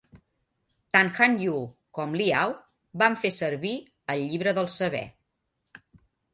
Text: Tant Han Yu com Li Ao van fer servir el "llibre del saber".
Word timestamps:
Tant 0.95 1.11
Han 1.19 1.35
Yu 1.43 1.53
com 1.99 2.17
Li 2.23 2.27
Ao 2.45 2.57
van 3.03 3.19
fer 3.27 3.33
servir 3.37 3.77
el 4.17 4.27
"llibre 4.33 4.59
del 4.63 4.73
saber". 4.81 5.07